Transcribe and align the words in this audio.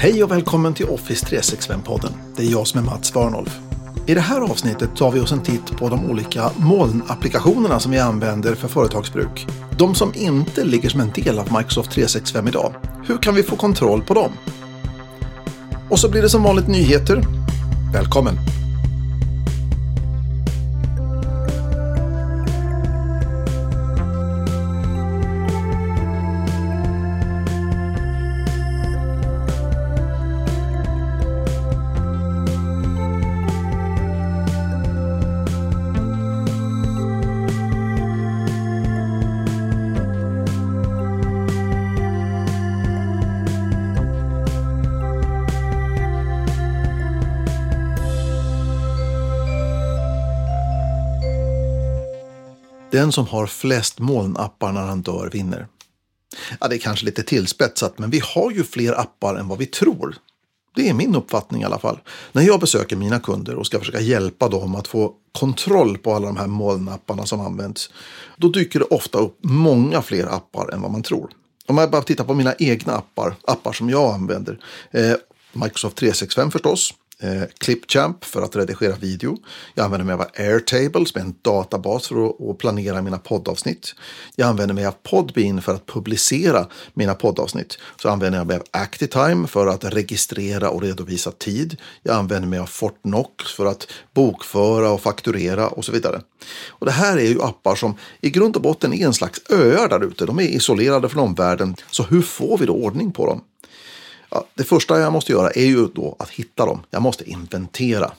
Hej 0.00 0.24
och 0.24 0.30
välkommen 0.30 0.74
till 0.74 0.86
Office 0.86 1.26
365-podden. 1.26 2.12
Det 2.36 2.42
är 2.42 2.50
jag 2.50 2.66
som 2.66 2.80
är 2.80 2.84
Mats 2.84 3.14
Warnolf. 3.14 3.58
I 4.06 4.14
det 4.14 4.20
här 4.20 4.40
avsnittet 4.40 4.96
tar 4.96 5.10
vi 5.10 5.20
oss 5.20 5.32
en 5.32 5.42
titt 5.42 5.76
på 5.76 5.88
de 5.88 6.10
olika 6.10 6.50
molnapplikationerna 6.56 7.80
som 7.80 7.92
vi 7.92 7.98
använder 7.98 8.54
för 8.54 8.68
företagsbruk. 8.68 9.46
De 9.78 9.94
som 9.94 10.12
inte 10.14 10.64
ligger 10.64 10.88
som 10.88 11.00
en 11.00 11.10
del 11.10 11.38
av 11.38 11.52
Microsoft 11.52 11.90
365 11.90 12.48
idag. 12.48 12.74
Hur 13.06 13.16
kan 13.16 13.34
vi 13.34 13.42
få 13.42 13.56
kontroll 13.56 14.02
på 14.02 14.14
dem? 14.14 14.32
Och 15.90 15.98
så 15.98 16.10
blir 16.10 16.22
det 16.22 16.30
som 16.30 16.42
vanligt 16.42 16.68
nyheter. 16.68 17.22
Välkommen! 17.92 18.57
Den 52.98 53.12
som 53.12 53.26
har 53.26 53.46
flest 53.46 53.98
molnappar 53.98 54.72
när 54.72 54.80
han 54.80 55.02
dör 55.02 55.30
vinner. 55.32 55.66
Ja, 56.60 56.68
det 56.68 56.76
är 56.76 56.78
kanske 56.78 57.06
lite 57.06 57.22
tillspetsat, 57.22 57.98
men 57.98 58.10
vi 58.10 58.20
har 58.24 58.50
ju 58.50 58.64
fler 58.64 59.00
appar 59.00 59.34
än 59.34 59.48
vad 59.48 59.58
vi 59.58 59.66
tror. 59.66 60.16
Det 60.74 60.88
är 60.88 60.94
min 60.94 61.14
uppfattning 61.14 61.62
i 61.62 61.64
alla 61.64 61.78
fall. 61.78 61.98
När 62.32 62.42
jag 62.42 62.60
besöker 62.60 62.96
mina 62.96 63.20
kunder 63.20 63.54
och 63.54 63.66
ska 63.66 63.78
försöka 63.78 64.00
hjälpa 64.00 64.48
dem 64.48 64.74
att 64.74 64.88
få 64.88 65.12
kontroll 65.38 65.98
på 65.98 66.14
alla 66.14 66.26
de 66.26 66.36
här 66.36 66.46
molnapparna 66.46 67.26
som 67.26 67.40
används, 67.40 67.90
då 68.36 68.48
dyker 68.48 68.78
det 68.78 68.84
ofta 68.84 69.18
upp 69.18 69.38
många 69.42 70.02
fler 70.02 70.26
appar 70.26 70.72
än 70.72 70.82
vad 70.82 70.90
man 70.90 71.02
tror. 71.02 71.30
Om 71.66 71.78
jag 71.78 71.90
bara 71.90 72.02
tittar 72.02 72.24
på 72.24 72.34
mina 72.34 72.54
egna 72.58 72.92
appar, 72.92 73.34
appar 73.44 73.72
som 73.72 73.90
jag 73.90 74.14
använder. 74.14 74.58
Eh, 74.90 75.14
Microsoft 75.52 75.96
365 75.96 76.50
förstås, 76.50 76.94
eh, 77.22 77.42
Clipchamp 77.58 78.24
för 78.24 78.42
att 78.42 78.56
redigera 78.56 78.96
video. 78.96 79.38
Jag 79.74 79.84
använder 79.84 80.04
mig 80.06 80.14
av 80.14 80.24
Airtable 80.36 81.06
som 81.06 81.20
är 81.20 81.24
en 81.24 81.34
databas 81.42 82.08
för 82.08 82.26
att, 82.26 82.40
att 82.40 82.58
planera 82.58 83.02
mina 83.02 83.18
poddavsnitt. 83.18 83.94
Jag 84.36 84.48
använder 84.48 84.74
mig 84.74 84.86
av 84.86 84.94
Podbean 85.02 85.62
för 85.62 85.74
att 85.74 85.86
publicera 85.86 86.66
mina 86.94 87.14
poddavsnitt. 87.14 87.78
Så 88.02 88.08
använder 88.08 88.38
jag 88.38 88.46
mig 88.46 88.56
av 88.56 88.62
Actitime 88.70 89.48
för 89.48 89.66
att 89.66 89.84
registrera 89.84 90.70
och 90.70 90.82
redovisa 90.82 91.30
tid. 91.30 91.76
Jag 92.02 92.16
använder 92.16 92.48
mig 92.48 92.58
av 92.58 92.66
Fortnox 92.66 93.52
för 93.56 93.66
att 93.66 93.86
bokföra 94.14 94.90
och 94.90 95.00
fakturera 95.00 95.68
och 95.68 95.84
så 95.84 95.92
vidare. 95.92 96.20
Och 96.68 96.86
det 96.86 96.92
här 96.92 97.16
är 97.16 97.28
ju 97.28 97.42
appar 97.42 97.74
som 97.74 97.94
i 98.20 98.30
grund 98.30 98.56
och 98.56 98.62
botten 98.62 98.92
är 98.92 99.06
en 99.06 99.14
slags 99.14 99.50
öar 99.50 99.88
där 99.88 100.04
ute. 100.04 100.26
De 100.26 100.38
är 100.38 100.42
isolerade 100.42 101.08
från 101.08 101.22
omvärlden. 101.22 101.76
Så 101.90 102.02
hur 102.02 102.22
får 102.22 102.58
vi 102.58 102.66
då 102.66 102.74
ordning 102.74 103.12
på 103.12 103.26
dem? 103.26 103.40
Ja, 104.30 104.44
det 104.54 104.64
första 104.64 105.00
jag 105.00 105.12
måste 105.12 105.32
göra 105.32 105.50
är 105.50 105.66
ju 105.66 105.86
då 105.86 106.16
att 106.18 106.30
hitta 106.30 106.66
dem. 106.66 106.80
Jag 106.90 107.02
måste 107.02 107.30
inventera. 107.30 108.12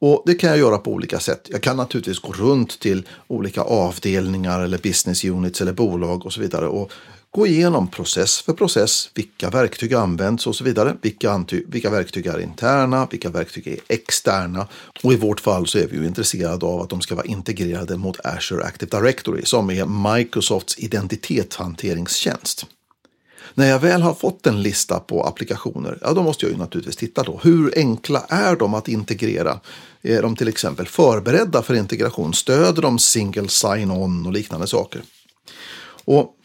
Och 0.00 0.22
det 0.26 0.34
kan 0.34 0.50
jag 0.50 0.58
göra 0.58 0.78
på 0.78 0.92
olika 0.92 1.20
sätt. 1.20 1.48
Jag 1.52 1.62
kan 1.62 1.76
naturligtvis 1.76 2.18
gå 2.18 2.32
runt 2.32 2.80
till 2.80 3.08
olika 3.26 3.60
avdelningar 3.60 4.60
eller 4.60 4.78
business 4.78 5.24
units 5.24 5.60
eller 5.60 5.72
bolag 5.72 6.26
och 6.26 6.32
så 6.32 6.40
vidare 6.40 6.68
och 6.68 6.92
gå 7.30 7.46
igenom 7.46 7.88
process 7.88 8.40
för 8.40 8.52
process, 8.52 9.10
vilka 9.14 9.50
verktyg 9.50 9.94
används 9.94 10.46
och 10.46 10.56
så 10.56 10.64
vidare. 10.64 10.96
Vilka, 11.02 11.44
vilka 11.66 11.90
verktyg 11.90 12.26
är 12.26 12.40
interna, 12.40 13.08
vilka 13.10 13.30
verktyg 13.30 13.66
är 13.66 13.78
externa. 13.88 14.68
Och 15.02 15.12
i 15.12 15.16
vårt 15.16 15.40
fall 15.40 15.66
så 15.66 15.78
är 15.78 15.86
vi 15.86 15.96
ju 15.96 16.06
intresserade 16.06 16.66
av 16.66 16.80
att 16.80 16.90
de 16.90 17.00
ska 17.00 17.14
vara 17.14 17.26
integrerade 17.26 17.96
mot 17.96 18.26
Azure 18.26 18.64
Active 18.64 18.98
Directory 18.98 19.44
som 19.44 19.70
är 19.70 20.14
Microsofts 20.16 20.78
identitetshanteringstjänst. 20.78 22.66
När 23.54 23.66
jag 23.66 23.78
väl 23.78 24.02
har 24.02 24.14
fått 24.14 24.46
en 24.46 24.62
lista 24.62 25.00
på 25.00 25.24
applikationer, 25.24 25.98
ja 26.02 26.12
då 26.12 26.22
måste 26.22 26.46
jag 26.46 26.52
ju 26.52 26.58
naturligtvis 26.58 26.96
titta 26.96 27.22
då. 27.22 27.40
Hur 27.42 27.72
enkla 27.76 28.24
är 28.28 28.56
de 28.56 28.74
att 28.74 28.88
integrera? 28.88 29.60
Är 30.02 30.22
de 30.22 30.36
till 30.36 30.48
exempel 30.48 30.86
förberedda 30.86 31.62
för 31.62 31.74
integration? 31.74 32.34
Stöder 32.34 32.82
de 32.82 32.98
single 32.98 33.48
sign-on 33.48 34.26
och 34.26 34.32
liknande 34.32 34.66
saker? 34.66 35.02
Och 36.04 36.35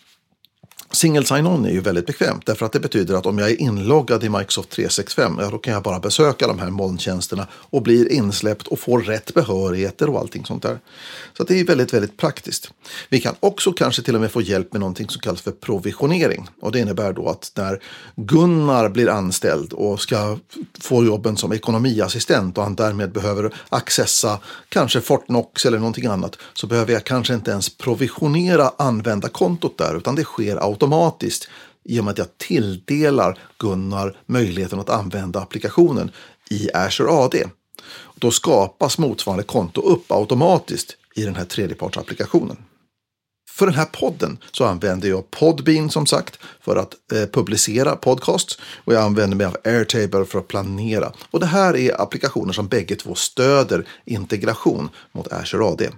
Single 0.93 1.25
sign-on 1.25 1.65
är 1.65 1.71
ju 1.71 1.81
väldigt 1.81 2.05
bekvämt 2.05 2.45
därför 2.45 2.65
att 2.65 2.71
det 2.71 2.79
betyder 2.79 3.15
att 3.15 3.25
om 3.25 3.39
jag 3.39 3.49
är 3.49 3.61
inloggad 3.61 4.23
i 4.23 4.29
Microsoft 4.29 4.69
365 4.69 5.37
ja, 5.39 5.49
då 5.49 5.57
kan 5.57 5.73
jag 5.73 5.83
bara 5.83 5.99
besöka 5.99 6.47
de 6.47 6.59
här 6.59 6.69
molntjänsterna 6.69 7.47
och 7.53 7.81
blir 7.81 8.11
insläppt 8.11 8.67
och 8.67 8.79
får 8.79 9.01
rätt 9.01 9.33
behörigheter 9.33 10.09
och 10.09 10.19
allting 10.19 10.45
sånt 10.45 10.63
där. 10.63 10.79
Så 11.37 11.43
det 11.43 11.59
är 11.59 11.65
väldigt, 11.65 11.93
väldigt 11.93 12.17
praktiskt. 12.17 12.71
Vi 13.09 13.21
kan 13.21 13.35
också 13.39 13.73
kanske 13.73 14.01
till 14.01 14.15
och 14.15 14.21
med 14.21 14.31
få 14.31 14.41
hjälp 14.41 14.73
med 14.73 14.79
någonting 14.79 15.09
som 15.09 15.21
kallas 15.21 15.41
för 15.41 15.51
provisionering 15.51 16.47
och 16.61 16.71
det 16.71 16.79
innebär 16.79 17.13
då 17.13 17.29
att 17.29 17.51
när 17.55 17.79
Gunnar 18.15 18.89
blir 18.89 19.09
anställd 19.09 19.73
och 19.73 20.01
ska 20.01 20.37
få 20.79 21.05
jobben 21.05 21.37
som 21.37 21.53
ekonomiassistent 21.53 22.57
och 22.57 22.63
han 22.63 22.75
därmed 22.75 23.11
behöver 23.11 23.53
accessa 23.69 24.39
kanske 24.69 25.01
Fortnox 25.01 25.65
eller 25.65 25.77
någonting 25.77 26.05
annat 26.05 26.37
så 26.53 26.67
behöver 26.67 26.93
jag 26.93 27.03
kanske 27.03 27.33
inte 27.33 27.51
ens 27.51 27.77
provisionera 27.77 28.71
användarkontot 28.77 29.77
där 29.77 29.97
utan 29.97 30.15
det 30.15 30.23
sker 30.23 30.57
automatiskt 30.67 30.80
automatiskt 30.81 31.49
i 31.83 31.99
och 31.99 32.03
med 32.03 32.11
att 32.11 32.17
jag 32.17 32.37
tilldelar 32.37 33.39
Gunnar 33.59 34.17
möjligheten 34.25 34.79
att 34.79 34.89
använda 34.89 35.39
applikationen 35.39 36.11
i 36.49 36.69
Azure 36.73 37.11
AD. 37.11 37.43
Då 38.15 38.31
skapas 38.31 38.97
motsvarande 38.97 39.43
konto 39.43 39.81
upp 39.81 40.11
automatiskt 40.11 40.97
i 41.15 41.23
den 41.23 41.35
här 41.35 41.45
tredjepartsapplikationen. 41.45 42.57
För 43.49 43.65
den 43.65 43.75
här 43.75 43.85
podden 43.85 44.37
så 44.51 44.65
använder 44.65 45.09
jag 45.09 45.31
Podbean 45.31 45.89
som 45.89 46.05
sagt 46.05 46.39
för 46.61 46.75
att 46.75 46.93
eh, 47.13 47.25
publicera 47.25 47.95
podcasts 47.95 48.59
och 48.85 48.93
jag 48.93 49.03
använder 49.03 49.37
mig 49.37 49.45
av 49.45 49.57
Airtable 49.63 50.25
för 50.25 50.39
att 50.39 50.47
planera. 50.47 51.11
Och 51.31 51.39
det 51.39 51.45
här 51.45 51.75
är 51.75 52.01
applikationer 52.01 52.53
som 52.53 52.67
bägge 52.67 52.95
två 52.95 53.15
stöder 53.15 53.87
integration 54.05 54.89
mot 55.11 55.33
Azure 55.33 55.65
AD. 55.65 55.89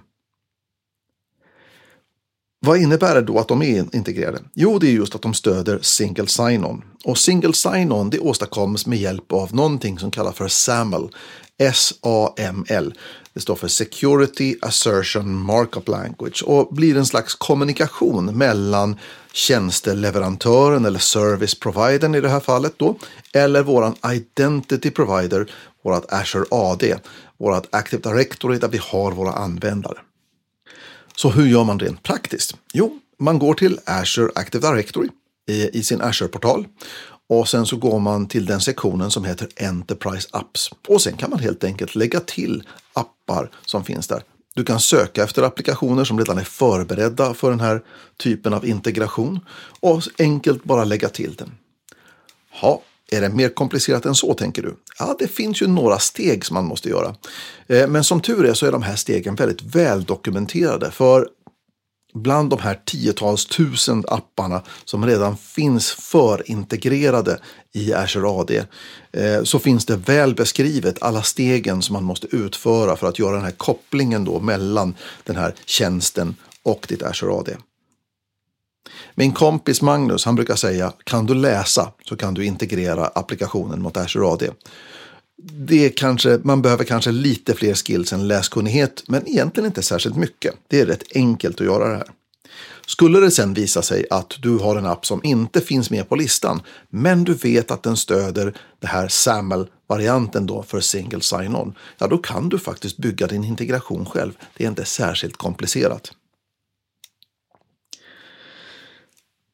Vad 2.64 2.78
innebär 2.78 3.14
det 3.14 3.22
då 3.22 3.38
att 3.38 3.48
de 3.48 3.62
är 3.62 3.96
integrerade? 3.96 4.38
Jo, 4.54 4.78
det 4.78 4.86
är 4.86 4.92
just 4.92 5.14
att 5.14 5.22
de 5.22 5.34
stöder 5.34 5.78
single 5.82 6.26
sign-on. 6.26 6.82
Och 7.04 7.18
single 7.18 7.52
sign-on 7.52 8.10
det 8.10 8.18
åstadkoms 8.18 8.86
med 8.86 8.98
hjälp 8.98 9.32
av 9.32 9.54
någonting 9.54 9.98
som 9.98 10.10
kallas 10.10 10.36
för 10.36 10.48
SAML. 10.48 11.08
S-A-M-L. 11.58 12.94
Det 13.34 13.40
står 13.40 13.54
för 13.54 13.68
Security 13.68 14.56
Assertion 14.62 15.34
Markup 15.34 15.88
Language 15.88 16.44
och 16.46 16.74
blir 16.74 16.96
en 16.96 17.06
slags 17.06 17.34
kommunikation 17.34 18.38
mellan 18.38 18.96
tjänsteleverantören 19.32 20.84
eller 20.84 20.98
service 20.98 21.60
providern 21.60 22.14
i 22.14 22.20
det 22.20 22.28
här 22.28 22.40
fallet 22.40 22.72
då, 22.76 22.98
eller 23.32 23.62
våran 23.62 23.94
identity 24.12 24.90
provider, 24.90 25.50
vårat 25.82 26.12
Azure 26.12 26.44
AD, 26.50 26.96
vårat 27.38 27.66
Active 27.70 28.10
Directory 28.10 28.58
där 28.58 28.68
vi 28.68 28.80
har 28.82 29.12
våra 29.12 29.32
användare. 29.32 29.98
Så 31.16 31.30
hur 31.30 31.46
gör 31.46 31.64
man 31.64 31.78
rent 31.78 32.02
praktiskt? 32.02 32.56
Jo, 32.72 32.98
man 33.18 33.38
går 33.38 33.54
till 33.54 33.78
Azure 33.84 34.30
Active 34.34 34.70
Directory 34.70 35.08
i, 35.48 35.78
i 35.78 35.82
sin 35.82 36.00
Azure-portal 36.00 36.66
och 37.28 37.48
sen 37.48 37.66
så 37.66 37.76
går 37.76 37.98
man 37.98 38.28
till 38.28 38.46
den 38.46 38.60
sektionen 38.60 39.10
som 39.10 39.24
heter 39.24 39.48
Enterprise 39.56 40.28
Apps. 40.32 40.70
Och 40.88 41.02
sen 41.02 41.16
kan 41.16 41.30
man 41.30 41.38
helt 41.38 41.64
enkelt 41.64 41.94
lägga 41.94 42.20
till 42.20 42.62
appar 42.92 43.50
som 43.66 43.84
finns 43.84 44.08
där. 44.08 44.22
Du 44.54 44.64
kan 44.64 44.80
söka 44.80 45.24
efter 45.24 45.42
applikationer 45.42 46.04
som 46.04 46.18
redan 46.18 46.38
är 46.38 46.44
förberedda 46.44 47.34
för 47.34 47.50
den 47.50 47.60
här 47.60 47.82
typen 48.16 48.54
av 48.54 48.66
integration 48.66 49.40
och 49.80 50.02
enkelt 50.18 50.64
bara 50.64 50.84
lägga 50.84 51.08
till 51.08 51.34
den. 51.34 51.52
Ja, 52.62 52.82
är 53.12 53.20
det 53.20 53.28
mer 53.28 53.48
komplicerat 53.48 54.06
än 54.06 54.14
så 54.14 54.34
tänker 54.34 54.62
du? 54.62 54.76
Ja, 54.98 55.16
det 55.18 55.28
finns 55.28 55.62
ju 55.62 55.66
några 55.66 55.98
steg 55.98 56.44
som 56.44 56.54
man 56.54 56.64
måste 56.64 56.88
göra. 56.88 57.14
Eh, 57.66 57.88
men 57.88 58.04
som 58.04 58.20
tur 58.20 58.44
är 58.44 58.54
så 58.54 58.66
är 58.66 58.72
de 58.72 58.82
här 58.82 58.96
stegen 58.96 59.34
väldigt 59.34 59.62
väldokumenterade. 59.62 60.90
För 60.90 61.28
bland 62.14 62.50
de 62.50 62.58
här 62.58 62.80
tiotals 62.84 63.46
tusen 63.46 64.04
apparna 64.08 64.62
som 64.84 65.06
redan 65.06 65.36
finns 65.36 65.90
förintegrerade 65.90 67.38
i 67.72 67.92
Azure 67.92 68.28
AD 68.28 68.64
eh, 69.12 69.42
så 69.42 69.58
finns 69.58 69.86
det 69.86 69.96
väl 69.96 70.34
beskrivet 70.34 71.02
alla 71.02 71.22
stegen 71.22 71.82
som 71.82 71.92
man 71.92 72.04
måste 72.04 72.36
utföra 72.36 72.96
för 72.96 73.06
att 73.06 73.18
göra 73.18 73.36
den 73.36 73.44
här 73.44 73.50
kopplingen 73.50 74.24
då 74.24 74.40
mellan 74.40 74.94
den 75.24 75.36
här 75.36 75.54
tjänsten 75.64 76.36
och 76.62 76.86
ditt 76.88 77.02
Azure 77.02 77.32
AD. 77.32 77.56
Min 79.14 79.32
kompis 79.32 79.82
Magnus, 79.82 80.24
han 80.24 80.34
brukar 80.34 80.56
säga, 80.56 80.92
kan 81.04 81.26
du 81.26 81.34
läsa 81.34 81.92
så 82.04 82.16
kan 82.16 82.34
du 82.34 82.44
integrera 82.44 83.06
applikationen 83.06 83.82
mot 83.82 83.96
Azure 83.96 84.26
AD. 84.26 84.50
Det 85.42 85.90
kanske, 85.90 86.40
man 86.42 86.62
behöver 86.62 86.84
kanske 86.84 87.12
lite 87.12 87.54
fler 87.54 87.74
skills 87.74 88.12
än 88.12 88.28
läskunnighet, 88.28 89.04
men 89.08 89.28
egentligen 89.28 89.66
inte 89.66 89.82
särskilt 89.82 90.16
mycket. 90.16 90.54
Det 90.68 90.80
är 90.80 90.86
rätt 90.86 91.04
enkelt 91.14 91.60
att 91.60 91.66
göra 91.66 91.88
det 91.88 91.96
här. 91.96 92.08
Skulle 92.86 93.20
det 93.20 93.30
sen 93.30 93.54
visa 93.54 93.82
sig 93.82 94.06
att 94.10 94.36
du 94.42 94.58
har 94.58 94.76
en 94.76 94.86
app 94.86 95.06
som 95.06 95.20
inte 95.24 95.60
finns 95.60 95.90
med 95.90 96.08
på 96.08 96.16
listan, 96.16 96.62
men 96.90 97.24
du 97.24 97.34
vet 97.34 97.70
att 97.70 97.82
den 97.82 97.96
stöder 97.96 98.54
det 98.80 98.86
här 98.86 99.08
SAML-varianten 99.08 100.46
då 100.46 100.62
för 100.62 100.80
single 100.80 101.20
sign-on, 101.20 101.74
ja 101.98 102.06
då 102.06 102.18
kan 102.18 102.48
du 102.48 102.58
faktiskt 102.58 102.96
bygga 102.96 103.26
din 103.26 103.44
integration 103.44 104.06
själv. 104.06 104.32
Det 104.56 104.64
är 104.64 104.68
inte 104.68 104.84
särskilt 104.84 105.36
komplicerat. 105.36 106.12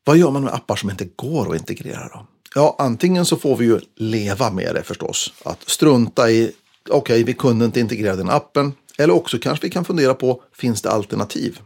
Vad 0.04 0.16
gör 0.16 0.30
man 0.30 0.44
med 0.44 0.54
appar 0.54 0.76
som 0.76 0.90
inte 0.90 1.08
går 1.16 1.50
att 1.54 1.60
integrera 1.60 2.08
då? 2.08 2.26
Ja, 2.54 2.76
antingen 2.78 3.26
så 3.26 3.36
får 3.36 3.56
vi 3.56 3.64
ju 3.64 3.80
leva 3.96 4.50
med 4.50 4.74
det 4.74 4.82
förstås. 4.82 5.32
Att 5.44 5.68
strunta 5.68 6.30
i, 6.30 6.52
okej, 6.88 6.98
okay, 6.98 7.24
vi 7.24 7.34
kunde 7.34 7.64
inte 7.64 7.80
integrera 7.80 8.16
den 8.16 8.30
appen. 8.30 8.72
Eller 8.98 9.14
också 9.14 9.38
kanske 9.38 9.66
vi 9.66 9.70
kan 9.70 9.84
fundera 9.84 10.14
på, 10.14 10.42
finns 10.52 10.82
det 10.82 10.90
alternativ? 10.90 11.60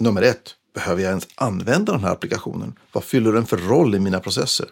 Nummer 0.00 0.22
ett, 0.22 0.54
behöver 0.74 1.02
jag 1.02 1.08
ens 1.08 1.28
använda 1.34 1.92
den 1.92 2.04
här 2.04 2.12
applikationen? 2.12 2.74
Vad 2.92 3.04
fyller 3.04 3.32
den 3.32 3.46
för 3.46 3.56
roll 3.56 3.94
i 3.94 4.00
mina 4.00 4.20
processer? 4.20 4.68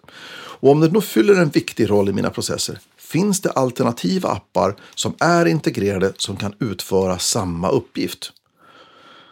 Och 0.59 0.71
om 0.71 0.81
den 0.81 0.93
då 0.93 1.01
fyller 1.01 1.35
en 1.35 1.49
viktig 1.49 1.91
roll 1.91 2.09
i 2.09 2.13
mina 2.13 2.31
processer, 2.31 2.79
finns 2.97 3.41
det 3.41 3.51
alternativa 3.51 4.29
appar 4.29 4.77
som 4.95 5.15
är 5.21 5.47
integrerade 5.47 6.13
som 6.17 6.37
kan 6.37 6.55
utföra 6.61 7.19
samma 7.19 7.69
uppgift? 7.69 8.33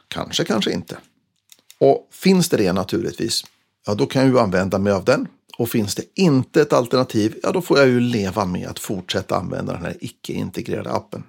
Kanske, 0.09 0.45
kanske 0.45 0.73
inte. 0.73 0.97
Och 1.85 2.09
finns 2.11 2.49
det 2.49 2.57
det 2.57 2.73
naturligtvis, 2.73 3.45
ja 3.87 3.95
då 3.95 4.07
kan 4.07 4.23
jag 4.23 4.31
ju 4.31 4.39
använda 4.39 4.79
mig 4.79 4.93
av 4.93 5.05
den. 5.05 5.29
Och 5.59 5.69
finns 5.69 5.95
det 5.95 6.03
inte 6.15 6.63
ett 6.63 6.73
alternativ, 6.73 7.37
ja 7.43 7.53
då 7.53 7.63
får 7.63 7.79
jag 7.79 7.89
ju 7.89 8.01
leva 8.01 8.45
med 8.45 8.69
att 8.69 8.79
fortsätta 8.79 9.37
använda 9.37 9.73
den 9.73 9.83
här 9.83 9.97
icke-integrerade 10.01 10.91
appen. 10.91 11.23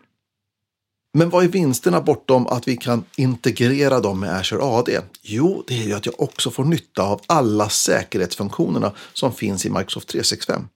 Men 1.13 1.29
vad 1.29 1.43
är 1.43 1.47
vinsterna 1.47 2.01
bortom 2.01 2.47
att 2.47 2.67
vi 2.67 2.77
kan 2.77 3.03
integrera 3.15 3.99
dem 3.99 4.19
med 4.19 4.35
Azure 4.35 4.63
AD? 4.63 4.99
Jo, 5.21 5.63
det 5.67 5.73
är 5.73 5.83
ju 5.83 5.93
att 5.93 6.05
jag 6.05 6.21
också 6.21 6.51
får 6.51 6.63
nytta 6.63 7.03
av 7.03 7.21
alla 7.27 7.69
säkerhetsfunktionerna 7.69 8.91
som 9.13 9.33
finns 9.33 9.65
i 9.65 9.69
Microsoft 9.69 10.07
365. 10.07 10.67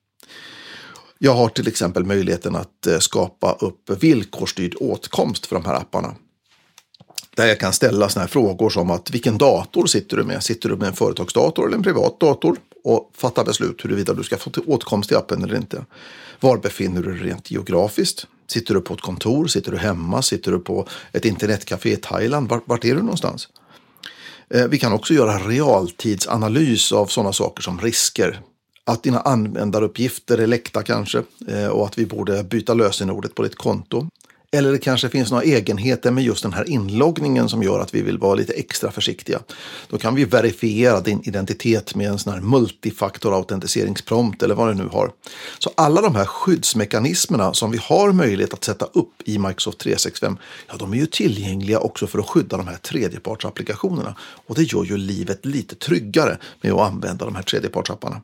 Jag 1.17 1.33
har 1.33 1.49
till 1.49 1.67
exempel 1.67 2.05
möjligheten 2.05 2.55
att 2.55 2.87
eh, 2.87 2.99
skapa 2.99 3.57
upp 3.59 3.89
villkorsstyrd 4.03 4.75
åtkomst 4.79 5.45
för 5.45 5.55
de 5.55 5.65
här 5.65 5.75
apparna. 5.75 6.15
Där 7.39 7.47
jag 7.47 7.59
kan 7.59 7.73
ställa 7.73 8.09
sådana 8.09 8.23
här 8.23 8.29
frågor 8.29 8.69
som 8.69 8.91
att 8.91 9.11
vilken 9.11 9.37
dator 9.37 9.85
sitter 9.85 10.17
du 10.17 10.23
med? 10.23 10.43
Sitter 10.43 10.69
du 10.69 10.75
med 10.75 10.87
en 10.87 10.93
företagsdator 10.93 11.67
eller 11.67 11.77
en 11.77 11.83
privat 11.83 12.19
dator? 12.19 12.57
Och 12.83 13.11
fatta 13.17 13.43
beslut 13.43 13.85
huruvida 13.85 14.13
du 14.13 14.23
ska 14.23 14.37
få 14.37 14.49
till 14.49 14.63
åtkomst 14.65 15.09
till 15.09 15.17
appen 15.17 15.43
eller 15.43 15.55
inte. 15.55 15.85
Var 16.39 16.57
befinner 16.57 17.01
du 17.01 17.13
dig 17.13 17.29
rent 17.29 17.51
geografiskt? 17.51 18.27
Sitter 18.47 18.73
du 18.73 18.81
på 18.81 18.93
ett 18.93 19.01
kontor? 19.01 19.47
Sitter 19.47 19.71
du 19.71 19.77
hemma? 19.77 20.21
Sitter 20.21 20.51
du 20.51 20.59
på 20.59 20.87
ett 21.11 21.25
internetcafé 21.25 21.93
i 21.93 21.95
Thailand? 21.95 22.49
Vart, 22.49 22.63
vart 22.65 22.85
är 22.85 22.95
du 22.95 23.01
någonstans? 23.01 23.47
Eh, 24.49 24.67
vi 24.67 24.79
kan 24.79 24.93
också 24.93 25.13
göra 25.13 25.37
realtidsanalys 25.37 26.91
av 26.91 27.05
sådana 27.05 27.33
saker 27.33 27.61
som 27.63 27.81
risker. 27.81 28.41
Att 28.85 29.03
dina 29.03 29.19
användaruppgifter 29.19 30.37
är 30.37 30.47
läckta 30.47 30.83
kanske 30.83 31.23
eh, 31.47 31.67
och 31.67 31.85
att 31.85 31.97
vi 31.97 32.05
borde 32.05 32.43
byta 32.43 32.73
lösenordet 32.73 33.35
på 33.35 33.43
ditt 33.43 33.55
konto. 33.55 34.07
Eller 34.51 34.71
det 34.71 34.77
kanske 34.77 35.09
finns 35.09 35.31
några 35.31 35.43
egenheter 35.43 36.11
med 36.11 36.23
just 36.23 36.43
den 36.43 36.53
här 36.53 36.69
inloggningen 36.69 37.49
som 37.49 37.63
gör 37.63 37.79
att 37.79 37.93
vi 37.93 38.01
vill 38.01 38.17
vara 38.17 38.35
lite 38.35 38.53
extra 38.53 38.91
försiktiga. 38.91 39.39
Då 39.89 39.97
kan 39.97 40.15
vi 40.15 40.25
verifiera 40.25 41.01
din 41.01 41.21
identitet 41.23 41.95
med 41.95 42.09
en 42.09 42.19
sån 42.19 42.33
här 42.33 42.41
multifaktor 42.41 43.35
autentiseringsprompt 43.35 44.43
eller 44.43 44.55
vad 44.55 44.67
det 44.67 44.83
nu 44.83 44.87
har. 44.87 45.11
Så 45.59 45.71
alla 45.77 46.01
de 46.01 46.15
här 46.15 46.25
skyddsmekanismerna 46.25 47.53
som 47.53 47.71
vi 47.71 47.79
har 47.81 48.11
möjlighet 48.11 48.53
att 48.53 48.63
sätta 48.63 48.85
upp 48.85 49.13
i 49.25 49.37
Microsoft 49.39 49.79
365, 49.79 50.37
ja 50.67 50.75
de 50.79 50.93
är 50.93 50.97
ju 50.97 51.05
tillgängliga 51.05 51.79
också 51.79 52.07
för 52.07 52.19
att 52.19 52.29
skydda 52.29 52.57
de 52.57 52.67
här 52.67 52.77
tredjepartsapplikationerna. 52.77 54.15
Och 54.47 54.55
det 54.55 54.63
gör 54.63 54.83
ju 54.83 54.97
livet 54.97 55.45
lite 55.45 55.75
tryggare 55.75 56.37
med 56.61 56.71
att 56.71 56.91
använda 56.91 57.25
de 57.25 57.35
här 57.35 57.43
tredjepartsapparna. 57.43 58.21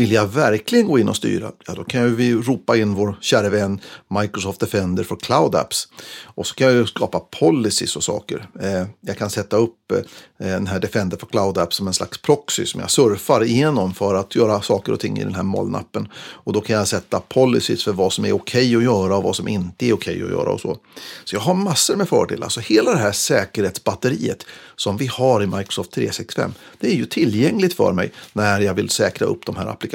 Vill 0.00 0.12
jag 0.12 0.26
verkligen 0.26 0.86
gå 0.86 0.98
in 0.98 1.08
och 1.08 1.16
styra, 1.16 1.52
ja 1.66 1.74
då 1.74 1.84
kan 1.84 2.16
vi 2.16 2.34
ropa 2.34 2.76
in 2.76 2.94
vår 2.94 3.16
kära 3.20 3.48
vän 3.48 3.80
Microsoft 4.20 4.60
Defender 4.60 5.04
för 5.04 5.16
Cloud 5.16 5.54
Apps. 5.54 5.88
Och 6.24 6.46
så 6.46 6.54
kan 6.54 6.76
jag 6.76 6.88
skapa 6.88 7.20
policies 7.20 7.96
och 7.96 8.04
saker. 8.04 8.46
Eh, 8.60 8.86
jag 9.00 9.18
kan 9.18 9.30
sätta 9.30 9.56
upp 9.56 9.92
eh, 9.92 9.98
den 10.38 10.66
här 10.66 10.80
Defender 10.80 11.16
för 11.16 11.26
Cloud 11.26 11.58
Apps 11.58 11.76
som 11.76 11.86
en 11.86 11.94
slags 11.94 12.22
proxy 12.22 12.66
som 12.66 12.80
jag 12.80 12.90
surfar 12.90 13.44
igenom 13.44 13.94
för 13.94 14.14
att 14.14 14.36
göra 14.36 14.62
saker 14.62 14.92
och 14.92 15.00
ting 15.00 15.18
i 15.18 15.24
den 15.24 15.34
här 15.34 15.42
molnappen. 15.42 16.08
Och 16.14 16.52
då 16.52 16.60
kan 16.60 16.76
jag 16.76 16.88
sätta 16.88 17.20
policies 17.20 17.84
för 17.84 17.92
vad 17.92 18.12
som 18.12 18.24
är 18.24 18.32
okej 18.32 18.76
okay 18.76 18.76
att 18.76 18.82
göra 18.82 19.16
och 19.16 19.22
vad 19.22 19.36
som 19.36 19.48
inte 19.48 19.86
är 19.86 19.92
okej 19.92 20.14
okay 20.14 20.24
att 20.24 20.30
göra 20.30 20.52
och 20.52 20.60
så. 20.60 20.76
Så 21.24 21.36
jag 21.36 21.40
har 21.40 21.54
massor 21.54 21.96
med 21.96 22.08
fördelar. 22.08 22.48
Så 22.48 22.60
hela 22.60 22.92
det 22.92 22.98
här 22.98 23.12
säkerhetsbatteriet 23.12 24.46
som 24.76 24.96
vi 24.96 25.06
har 25.06 25.42
i 25.42 25.46
Microsoft 25.46 25.92
365, 25.92 26.54
det 26.78 26.92
är 26.92 26.94
ju 26.94 27.06
tillgängligt 27.06 27.74
för 27.74 27.92
mig 27.92 28.12
när 28.32 28.60
jag 28.60 28.74
vill 28.74 28.90
säkra 28.90 29.26
upp 29.26 29.46
de 29.46 29.56
här 29.56 29.66
applikationerna. 29.66 29.89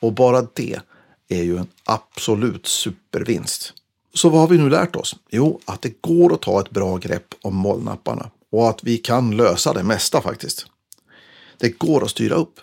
Och 0.00 0.12
bara 0.12 0.42
det 0.54 0.80
är 1.28 1.42
ju 1.42 1.56
en 1.56 1.68
absolut 1.84 2.66
supervinst. 2.66 3.72
Så 4.14 4.28
vad 4.28 4.40
har 4.40 4.48
vi 4.48 4.58
nu 4.58 4.70
lärt 4.70 4.96
oss? 4.96 5.16
Jo, 5.30 5.60
att 5.64 5.82
det 5.82 6.02
går 6.02 6.34
att 6.34 6.42
ta 6.42 6.60
ett 6.60 6.70
bra 6.70 6.96
grepp 6.96 7.34
om 7.42 7.56
molnapparna 7.56 8.30
och 8.50 8.68
att 8.68 8.84
vi 8.84 8.98
kan 8.98 9.36
lösa 9.36 9.72
det 9.72 9.82
mesta 9.82 10.22
faktiskt. 10.22 10.66
Det 11.58 11.78
går 11.78 12.04
att 12.04 12.10
styra 12.10 12.34
upp. 12.34 12.60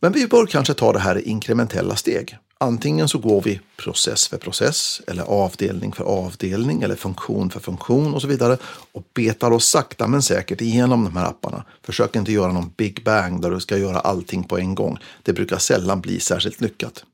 Men 0.00 0.12
vi 0.12 0.26
bör 0.26 0.46
kanske 0.46 0.74
ta 0.74 0.92
det 0.92 0.98
här 0.98 1.18
i 1.18 1.22
inkrementella 1.22 1.96
steg. 1.96 2.38
Antingen 2.58 3.08
så 3.08 3.18
går 3.18 3.42
vi 3.42 3.60
process 3.76 4.28
för 4.28 4.36
process 4.36 5.00
eller 5.06 5.22
avdelning 5.22 5.92
för 5.92 6.04
avdelning 6.04 6.82
eller 6.82 6.96
funktion 6.96 7.50
för 7.50 7.60
funktion 7.60 8.14
och 8.14 8.20
så 8.20 8.28
vidare 8.28 8.58
och 8.92 9.02
betar 9.14 9.50
oss 9.50 9.68
sakta 9.68 10.06
men 10.06 10.22
säkert 10.22 10.60
igenom 10.60 11.04
de 11.04 11.16
här 11.16 11.26
apparna. 11.26 11.64
Försök 11.82 12.16
inte 12.16 12.32
göra 12.32 12.52
någon 12.52 12.72
big 12.76 13.04
bang 13.04 13.42
där 13.42 13.50
du 13.50 13.60
ska 13.60 13.76
göra 13.76 14.00
allting 14.00 14.44
på 14.44 14.58
en 14.58 14.74
gång. 14.74 14.98
Det 15.22 15.32
brukar 15.32 15.58
sällan 15.58 16.00
bli 16.00 16.20
särskilt 16.20 16.60
lyckat. 16.60 17.04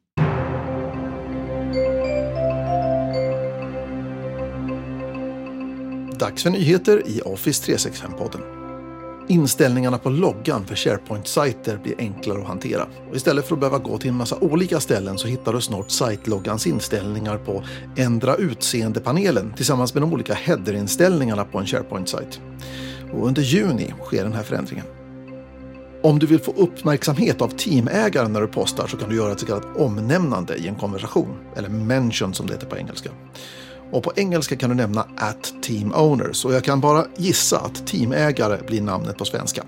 Dags 6.19 6.43
för 6.43 6.51
nyheter 6.51 7.03
i 7.07 7.21
Office 7.21 7.73
365-podden. 7.73 8.60
Inställningarna 9.31 9.99
på 9.99 10.11
loggan 10.11 10.67
för 10.67 10.75
SharePoint-sajter 10.75 11.79
blir 11.83 11.95
enklare 11.99 12.41
att 12.41 12.47
hantera. 12.47 12.87
Och 13.11 13.17
istället 13.17 13.47
för 13.47 13.55
att 13.55 13.61
behöva 13.61 13.79
gå 13.79 13.99
till 13.99 14.09
en 14.09 14.17
massa 14.17 14.37
olika 14.37 14.81
ställen 14.81 15.19
så 15.19 15.29
hittar 15.29 15.53
du 15.53 15.61
snart 15.61 15.91
sajtloggans 15.91 16.67
inställningar 16.67 17.39
på 17.39 17.65
Ändra 17.97 18.35
utseende-panelen 18.35 19.53
tillsammans 19.57 19.95
med 19.95 20.03
de 20.03 20.13
olika 20.13 20.35
header-inställningarna 20.35 21.45
på 21.45 21.59
en 21.59 21.67
SharePoint-sajt. 21.67 22.41
Och 23.13 23.27
under 23.27 23.43
juni 23.43 23.95
sker 24.05 24.23
den 24.25 24.33
här 24.33 24.43
förändringen. 24.43 24.85
Om 26.03 26.19
du 26.19 26.27
vill 26.27 26.41
få 26.41 26.53
uppmärksamhet 26.57 27.43
av 27.43 27.49
teamägaren 27.49 28.33
när 28.33 28.41
du 28.41 28.47
postar 28.47 28.87
så 28.87 28.97
kan 28.97 29.09
du 29.09 29.17
göra 29.17 29.33
ett 29.33 29.41
så 29.41 29.47
kallat 29.47 29.77
omnämnande 29.77 30.55
i 30.55 30.69
en 30.69 30.75
konversation, 30.75 31.37
eller 31.57 31.69
mention 31.69 32.35
som 32.35 32.47
det 32.47 32.53
heter 32.53 32.67
på 32.67 32.77
engelska. 32.77 33.11
Och 33.93 34.03
på 34.03 34.13
engelska 34.17 34.57
kan 34.57 34.71
du 34.71 34.77
nämna 34.77 35.07
at 35.17 35.55
team 35.63 35.93
owners 35.95 36.45
och 36.45 36.55
jag 36.55 36.65
kan 36.65 36.81
bara 36.81 37.07
gissa 37.17 37.59
att 37.59 37.87
teamägare 37.87 38.59
blir 38.67 38.83
namnet 38.83 39.19
på 39.19 39.25
svenska. 39.25 39.65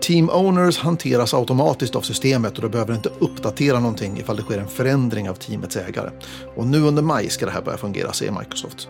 Team 0.00 0.30
owners 0.30 0.78
hanteras 0.78 1.34
automatiskt 1.34 1.96
av 1.96 2.00
systemet 2.00 2.56
och 2.56 2.62
du 2.62 2.68
behöver 2.68 2.94
inte 2.94 3.10
uppdatera 3.18 3.80
någonting 3.80 4.18
ifall 4.18 4.36
det 4.36 4.42
sker 4.42 4.58
en 4.58 4.68
förändring 4.68 5.30
av 5.30 5.34
teamets 5.34 5.76
ägare. 5.76 6.10
Och 6.56 6.66
nu 6.66 6.82
under 6.82 7.02
maj 7.02 7.28
ska 7.28 7.46
det 7.46 7.52
här 7.52 7.62
börja 7.62 7.78
fungera, 7.78 8.12
säger 8.12 8.32
Microsoft. 8.32 8.88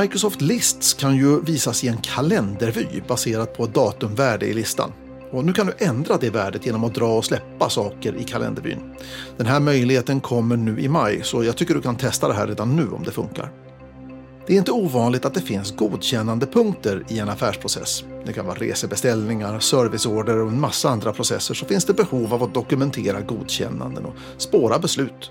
Microsoft 0.00 0.40
Lists 0.40 0.94
kan 0.94 1.16
ju 1.16 1.40
visas 1.40 1.84
i 1.84 1.88
en 1.88 1.96
kalendervy 1.96 2.86
baserat 3.08 3.56
på 3.56 3.64
ett 3.64 3.74
datumvärde 3.74 4.46
i 4.46 4.54
listan. 4.54 4.92
Och 5.32 5.44
nu 5.44 5.52
kan 5.52 5.66
du 5.66 5.72
ändra 5.78 6.16
det 6.16 6.30
värdet 6.30 6.66
genom 6.66 6.84
att 6.84 6.94
dra 6.94 7.16
och 7.16 7.24
släppa 7.24 7.70
saker 7.70 8.14
i 8.16 8.24
kalenderbyn. 8.24 8.78
Den 9.36 9.46
här 9.46 9.60
möjligheten 9.60 10.20
kommer 10.20 10.56
nu 10.56 10.80
i 10.80 10.88
maj, 10.88 11.20
så 11.22 11.44
jag 11.44 11.56
tycker 11.56 11.74
du 11.74 11.80
kan 11.80 11.96
testa 11.96 12.28
det 12.28 12.34
här 12.34 12.46
redan 12.46 12.76
nu 12.76 12.88
om 12.88 13.02
det 13.02 13.10
funkar. 13.10 13.52
Det 14.46 14.54
är 14.54 14.58
inte 14.58 14.72
ovanligt 14.72 15.24
att 15.24 15.34
det 15.34 15.40
finns 15.40 15.76
godkännande 15.76 16.46
punkter 16.46 17.04
i 17.08 17.18
en 17.18 17.28
affärsprocess. 17.28 18.04
Det 18.26 18.32
kan 18.32 18.46
vara 18.46 18.58
resebeställningar, 18.58 19.58
serviceorder 19.58 20.38
och 20.38 20.48
en 20.48 20.60
massa 20.60 20.88
andra 20.88 21.12
processer 21.12 21.54
så 21.54 21.66
finns 21.66 21.84
det 21.84 21.94
behov 21.94 22.34
av 22.34 22.42
att 22.42 22.54
dokumentera 22.54 23.20
godkännanden 23.20 24.04
och 24.04 24.14
spåra 24.36 24.78
beslut. 24.78 25.30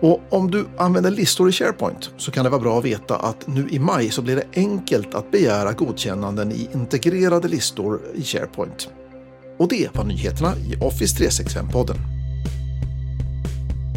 Och 0.00 0.20
om 0.30 0.50
du 0.50 0.66
använder 0.76 1.10
listor 1.10 1.48
i 1.48 1.52
SharePoint 1.52 2.10
så 2.16 2.30
kan 2.30 2.44
det 2.44 2.50
vara 2.50 2.60
bra 2.60 2.78
att 2.78 2.84
veta 2.84 3.16
att 3.16 3.46
nu 3.46 3.68
i 3.70 3.78
maj 3.78 4.10
så 4.10 4.22
blir 4.22 4.36
det 4.36 4.44
enkelt 4.54 5.14
att 5.14 5.30
begära 5.30 5.72
godkännanden 5.72 6.52
i 6.52 6.68
integrerade 6.72 7.48
listor 7.48 8.00
i 8.14 8.22
SharePoint. 8.22 8.88
Och 9.58 9.68
det 9.68 9.96
var 9.96 10.04
nyheterna 10.04 10.56
i 10.56 10.76
Office 10.80 11.24
365-podden. 11.24 11.96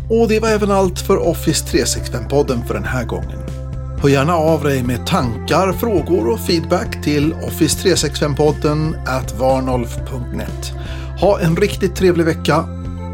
Och 0.10 0.28
det 0.30 0.40
var 0.40 0.50
även 0.50 0.72
allt 0.72 1.00
för 1.00 1.18
Office 1.18 1.66
365-podden 1.66 2.66
för 2.66 2.74
den 2.74 2.84
här 2.84 3.06
gången. 3.06 3.40
Hör 4.02 4.10
gärna 4.10 4.34
av 4.34 4.64
dig 4.64 4.84
med 4.84 5.08
tankar, 5.08 5.74
frågor 5.74 6.28
och 6.28 6.40
feedback 6.40 7.04
till 7.04 7.34
Office365-podden 7.34 8.96
at 9.08 9.40
varnolf.net. 9.40 10.74
Ha 11.22 11.40
en 11.40 11.56
riktigt 11.56 11.96
trevlig 11.96 12.26
vecka 12.26 12.58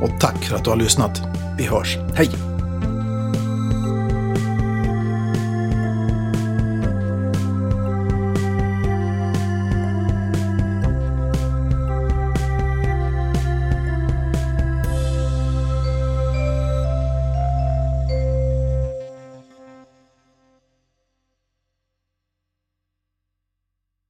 och 0.01 0.19
tack 0.19 0.43
för 0.43 0.55
att 0.55 0.63
du 0.63 0.69
har 0.69 0.77
lyssnat. 0.77 1.21
Vi 1.57 1.63
hörs. 1.63 1.97
Hej! 2.15 2.54